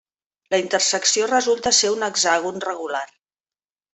[0.53, 3.05] La intersecció resulta ser un hexàgon regular.